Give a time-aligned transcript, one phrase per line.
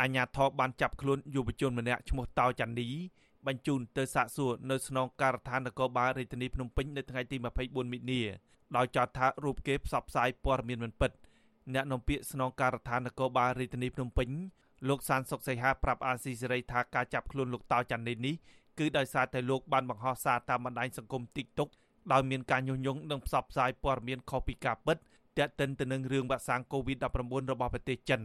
[0.00, 2.88] អាជ្ញាធរបានចាប់ខ្លួនយុវជនម្នាក់ឈ្មោះតោចាន់នី
[3.46, 8.20] បញ្ជូនទៅសាកសួរនៅស្នងការដ្ឋាននគរបាលរាជធានីភ្នំពេញនៅថ្ងៃទី24មិនិនា
[8.76, 11.10] ដោយចោទថារូបគេផ្សព្វផ្សាយព័ត៌មានមិនពិត
[11.74, 14.28] អ្នកនាំពាក្យស្នងការដ្ឋាននគរបាលរាជធានីភ្នំពេញ
[14.88, 18.34] លោកសានសុកសីហាប្រាប់អាស៊ីសេរីថាការចាប់ខ្លួនលោកតោចាន់នីនេះ
[18.78, 21.68] គឺដោយសារតែលោកបានបង្ហោះសារតាមបណ្ដាញសង្គម TikTok
[22.12, 24.96] ដោយមានការញុះញង់និងផ្សព្វផ្សាយព័ត៌មានខុសពីការពិត
[25.38, 28.22] ទាក់ទិនទៅនឹងរឿងវ៉ាក់សាំង COVID-19 របស់ប្រទេសចិន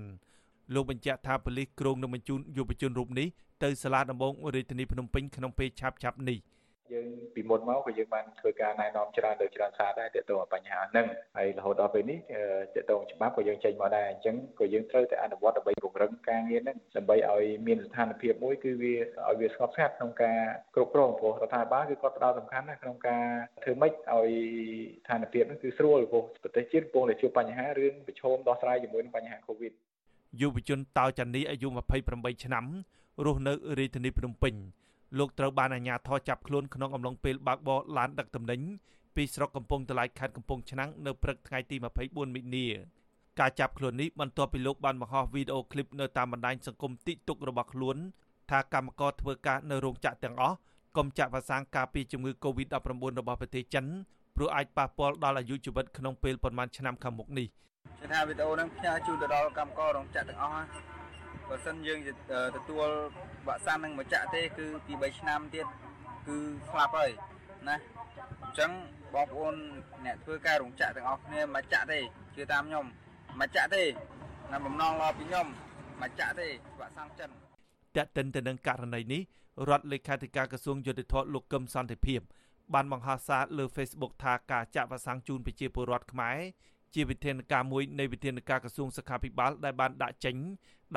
[0.73, 3.27] លោកបញ្ជាក់ថាប៉ូលីសក្រុងនឹងបញ្ជូនយុវជនរូបនេះ
[3.63, 6.39] ទៅសាលាដំបងរាជធានីភ្នំពេញក្នុងពេលឆាប់ៗនេះ
[6.93, 12.19] យើងពីមុនមកក៏យើងបានធ្វើការណែនាំច្រើនទៅច្រើនសារដែរទាក់ទងกับបញ្ហាហ្នឹងហើយរហូតដល់ពេលនេះ
[12.75, 18.93] ទាក់ទងច្បាប់ក៏យើងចេញមកដែរអញ្ចឹងក៏យើងត្រូវតែអនុវត្តដើម្បីពង្រឹងការងារហ្នឹងដើម្បីឲ្យមានស្ថានភាពមួយគឺវា
[19.27, 20.39] ឲ្យវាស្ងប់ស្ងាត់ក្នុងការ
[20.75, 23.25] គ្រប់គ្រងព្រោះរដ្ឋាភិបាលគឺគាត់ផ្ដោតសំខាន់ណាក្នុងការ
[23.63, 24.29] ធ្វើម៉េចឲ្យ
[25.01, 29.73] ស្ថានភាពហ្នឹងគឺស្រួលព្រោះប្រទេសជាតិកំពុងតែជួបបញ្ហារឿងប្រឈមដោះស្រាយជាមួយនឹងបញ្ហា Covid
[30.41, 31.67] យុវជនតៅចានីអាយុ
[32.05, 32.65] 28ឆ្នាំ
[33.25, 34.53] រស់នៅរាជធានីភ្នំពេញ
[35.17, 38.61] លោកត្រូវបានអាជ្ញាធរចាប់ខ្លួនក្នុងអំឡុងពេលបើកបរឡានដឹកទំនិញ
[39.15, 41.75] ពីស្រុកកំពង់តឡៃខេត្តកំពង់ឆ្នាំងនៅព្រឹកថ្ងៃទី
[42.05, 42.67] 24មិនិនា
[43.39, 47.97] ការចាប់ខ្លួននេះបន្ទាប់ពីលោកបានបង្ហោះវីដេអូឃ្លីបនៅតាមបណ្ដាញសង្គម TikTok របស់ខ្លួន
[48.49, 50.57] ថាកម្មករធ្វើការនៅរោងចក្រទាំងអស់
[50.97, 53.85] កុំចាក់វ៉ាក់សាំងការពារជំងឺ Covid-19 របស់ប្រទេសចិន
[54.35, 57.47] ព្រោះអាចប៉ះពាល់ដល់អាយុជីវិតក្នុងពេលប្រមាណឆ្នាំខាងមុខនេះ
[57.99, 60.67] គឺថាវីដេអូហ្នឹងផ្ញើជូនទៅដល់កម្មកររោងចក្រទាំងអស់
[61.49, 61.99] បើសិនយើង
[62.55, 62.87] ទទួល
[63.47, 65.65] វ៉ាក់សាំងនឹងមកចាក់ទេ គឺពី3ឆ្នាំទៀត
[66.27, 66.37] គឺ
[66.69, 67.11] ស្លាប់ហើយ
[67.69, 67.77] ណា
[68.43, 68.71] អញ្ចឹង
[69.13, 69.55] បងប្អូន
[70.05, 71.99] អ្នកធ្វើការរោងចក្រទាំងអស់គ្នាមកចាក់ទេ
[72.35, 72.85] ជឿតាមខ្ញុំ
[73.39, 73.83] មកចាក់ទេ
[74.51, 75.47] ណាបំណងរពីខ្ញុំ
[76.01, 76.47] មកចាក់ទេ
[76.79, 77.29] វ៉ាក់សាំងចិន
[77.97, 79.21] តេតិនទៅនឹងករណីនេះ
[79.69, 82.21] រដ្ឋលេខាធិការក្រសួងយុតិធធលោកកឹមសន្តិភាព
[82.73, 86.37] បានបង្ហោះសារលើ Facebook ថាការចាក់វ៉ាក់សាំងជូនប្រជាពលរដ្ឋខ្មែរ
[86.93, 90.35] ជាវិធានការមួយនៃវិធានការក្រសួងសុខាភិបាលដែលបានដាក់ចេញ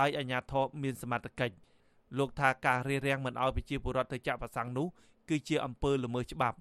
[0.00, 1.56] ដោយអាជ្ញាធរមានសមត្ថកិច្ច
[2.19, 4.87] លោកថាការរារាំងមិនឲ្យប្រជាពលរដ្ឋទៅចាក់វ៉ាក់សាំងនោះ
[5.28, 6.56] គឺជាអំពើល្មើសច្បាប់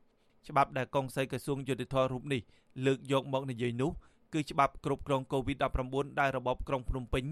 [0.48, 2.42] ច្បាប់ដែលកងសីក្រសួងយុតិធធរូបនេះ
[2.86, 3.92] លើកយកមកនិយាយនោះ
[4.33, 7.26] គឺច្បាប់គ្រប់គ្រង COVID-19 ដែលរបបក្រុងភ្នំពេញ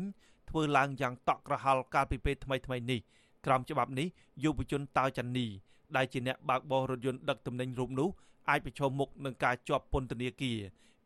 [0.50, 3.00] ធ្វើឡើងយ៉ាងតក់ក្រហល់កាលពីពេលថ្មីៗនេះ
[3.46, 4.08] ក្រោមច្បាប់នេះ
[4.44, 5.48] យុវជនតៅចាន់នី
[5.96, 8.10] ដែលជាអ្នកបើកបររថយន្តដឹកទំនិញរូបនោះ
[8.50, 10.58] អាចប្រឈមមុខនឹងការជាប់ពន្ធនាគារ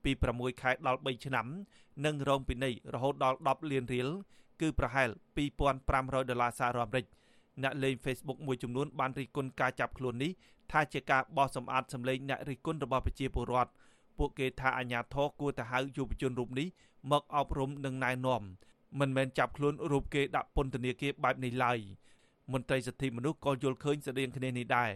[0.04, 1.48] ពី6ខែដល់3ឆ្នាំ
[2.06, 4.10] និងរងពិន័យរហូតដល់10លានរៀល
[4.62, 5.10] គឺប្រហែល
[5.68, 7.06] 2500ដុល្លារសហរដ្ឋអាមេរិក
[7.64, 10.32] អ្នកលេង Facebook មួយចំនួនបានរិះគន់ការចាប់ខ្លួននេះ
[10.72, 13.72] ថាជាការបោះសម្អាតសម្លេងអ្នករិះគន់របស់ប្រជាពលរដ្ឋ
[14.18, 16.68] ពួកគេថាអាញាធរគួរទៅហៅយុវជនរូបនេះ
[17.12, 18.42] មកអប់រំនិងណែនាំ
[19.00, 21.80] មិនមែនចាប់ខ្លួនរូបគេដាក់ពន្ធនាគារបែបនេះឡើយ
[22.54, 24.92] មន្ត្រីសិទ្ធិមនុស្សក៏យល់ឃើញស្តៀងគ្នានេះដែរ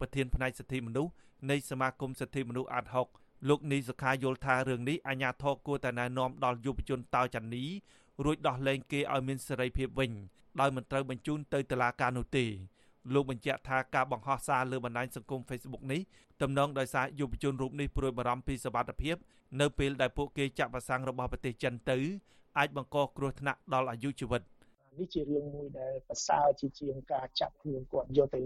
[0.00, 1.12] ប្រធានផ្នែកសិទ្ធិមនុស្ស
[1.50, 3.08] នៃសមាគមសិទ្ធិមនុស្សអាត់ហុក
[3.48, 7.64] លោកនីសុខាយល់ថារឿងនេះអាញាធរគួរតែណែនាំដល់យុវជនតៅចាន់នី
[8.24, 10.12] រួចដោះលែងគេឲ្យមានសេរីភាពវិញ
[10.60, 12.44] ដោយមិនត្រូវបញ្ជូនទៅតុលាការនោះទេ
[13.14, 16.00] លោកបញ្ជាក់ថាការបង្ហោះសារលើបណ្ដាញសង្គម Facebook នេះ
[16.42, 19.16] ទំនងដោយសារយុវជនរូបនេះព្រួយបារម្ភពីសុវត្ថិភាព
[19.60, 21.98] នៅពេលដែលពួកគេចាក់វ៉ាក់សាំងរបស់ប្រទេសចិនទៅ
[22.58, 24.42] អាចបង្កគ្រោះថ្នាក់ដល់អាយុជីវិត។
[24.98, 28.40] នេះជារឿងមួយដែលប្រសើរជាជាងការចាប់ខ្លួនគាត់យកទៅ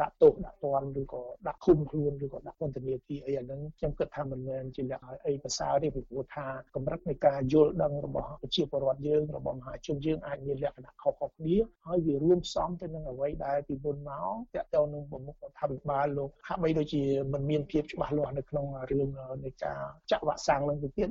[0.00, 14.10] ដាក់ទោសដាក់ទណ្ឌឬក៏ដាក់ឃុំខ្លួនឬក៏ដាក់ពន្ធនាគារអីអាហ្នឹងខ្ញុំគិតថាមិនមែនជាលក្ខណៈអីប្រសើរទេពីព្រោះថាកម្រិតនៃការយល់ដឹងរបស់ប្រជាពលរដ្ឋយើងរបស់មហាជនយើងអាចមានលក្ខណៈខុសៗគ្នាហើយវារួមផ្សំទៅនឹងអ្វីដែលពីមុនម
[14.54, 17.02] កតកតនឹងប្រមុខរដ្ឋាភិបាលលោកហាក់បីដូចជា
[17.32, 19.08] មិនមានភាពច្បាស់លាស់នៅក្នុងរឿង
[19.44, 19.80] នៃការ
[20.10, 21.08] ចាក់វ៉ាក់សាំងនឹងទៅទៀត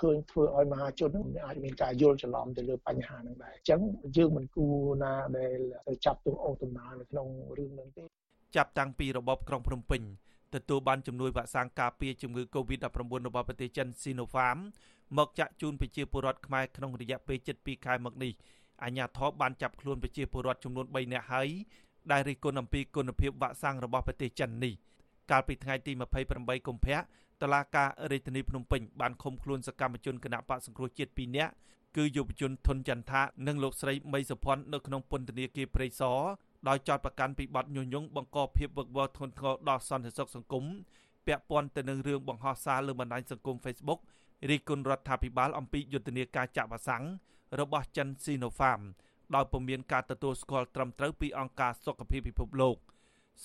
[0.00, 1.10] ឃើញធ្វើឲ្យមហាជន
[1.44, 3.80] អាចមានការយល់ច្រឡំទៅលើបញ្ហាហ្នឹងដែរអញ្ចឹង
[4.16, 5.58] យើងយើងមិនគួរណាដែល
[5.88, 8.04] ទៅចាប់ទោសអូដំណើរនៅក្នុងរឿងហ្នឹងទេ
[8.56, 10.02] ចាប់តាំងពីរបបក្រុងភ្នំពេញ
[10.54, 12.86] ទទួលបានជំនួយវ៉ាក់សាំងការពារជំងឺ Covid-19
[13.28, 14.58] របស់ប្រទេសចិន Sinopharm
[15.18, 18.32] មកចាក់ជូនប្រជាពលរដ្ឋខ្មែរក្នុងរយៈពេល7ខែមកនេះ
[18.82, 21.48] អាជ្ញាធរបានចាប់ខ្លួនប្រជាពលរដ្ឋចំនួន3នាក់ហើយ
[22.12, 24.74] ដែលរិះគន់អំពីគុណភាពវ៉ាក់សាំងរបស់ប្រទេសចិននេះ
[25.30, 25.92] កាលពីថ្ងៃទី
[26.30, 26.96] 28កុម្ភៈ
[27.42, 31.52] តឡាការរាជធានីភ្នំពេញបានឃុំខ្លួនសកម្មជនគណៈបកសង្គ្រោះជាតិ2នាក់
[31.96, 36.18] គឺយុវជនធុនចន្ទថានិងលោកស្រីមីសុភ័ណ្ឌនៅក្នុងពន្ធនាគារព្រៃសរ
[36.68, 40.64] ដោយចោទប្រកាន់ពីបទញុះញង់បង្កភាពវឹកវរធ្ងន់ធ្ងរដល់សន្តិសុខសង្គម
[41.26, 44.00] ពាក់ព័ន្ធទៅនឹងរឿងបង្ហោះសារលើបណ្ដាញសង្គម Facebook
[44.50, 47.04] រីគុណរដ្ឋាភិបាលអំពីយុទ្ធនាការចាក់វ៉ាក់សាំង
[47.60, 48.82] របស់ចិន Sinopharm
[49.34, 52.76] ដោយពុំមានការទទួលស្គាល់ត្រឹមត្រូវពីអង្គការសុខភាពពិភពលោក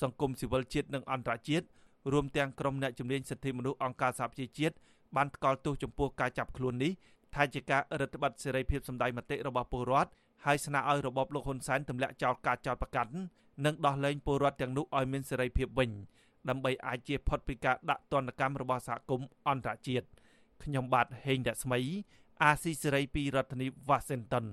[0.02, 1.66] សង្គមស៊ីវិលជាតិនិងអន្តរជាតិ
[2.12, 4.76] រួមទាំងក្រុមអ្នកជំនាញសិទ្ធិមនុស្សអង្គការសហប្រជាជាតិ
[5.16, 6.92] បានថ្កោលទោសចំពោះការចាប់ខ្លួននេះ
[7.36, 10.12] ថាជាការរដ្ឋបတ်សេរីភាពសម្ដែងមតិរបស់ពលរដ្ឋ
[10.46, 13.14] ហើយស្នើឲ្យរបបលោកហ៊ុនសែនទម្លាក់ចោលការចោទប្រកាន់
[13.66, 15.92] និងដោះលែងពលរដ្ឋទាំងនោះឲ្យមានសេរីភាពវិញ
[16.50, 20.08] ដើម្បីអាចជៀសផុតពីការដាក់ទណ្ឌកម្មរបស់សហគមន៍អន្តរជាតិ
[20.64, 21.80] ខ្ញុំបាទហេងរស្មី
[22.44, 24.46] អាស៊ីសេរីពីរដ្ឋធានី Washington